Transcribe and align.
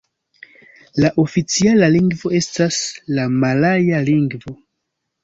La 1.03 1.11
oficiala 1.23 1.89
lingvo 1.95 2.31
estas 2.37 2.79
la 3.19 3.27
malaja 3.45 4.01
lingvo. 4.09 4.57